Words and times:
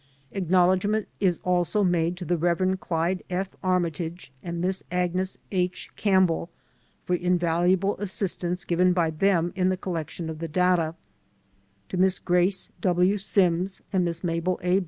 Acknowledgment 0.31 1.07
is 1.19 1.39
also 1.43 1.83
made 1.83 2.17
to 2.17 2.25
the 2.25 2.35
Rev. 2.35 2.57
Qyde 2.79 3.21
F. 3.29 3.49
Armitage 3.61 4.31
and 4.41 4.59
Miss 4.59 4.81
Agnes 4.91 5.37
H. 5.51 5.91
Campbell 5.95 6.49
for 7.05 7.13
invaluable 7.15 7.95
assistance 7.99 8.65
given 8.65 8.93
by 8.93 9.11
them 9.11 9.53
in 9.55 9.69
the 9.69 9.77
collection 9.77 10.27
of 10.27 10.39
the 10.39 10.47
data; 10.47 10.95
to 11.89 11.97
Miss 11.97 12.17
Grace 12.17 12.71
W. 12.81 13.15
Sims 13.15 13.83
and 13.93 14.03
Miss 14.03 14.23
Mabel 14.23 14.59
A. 14.63 14.79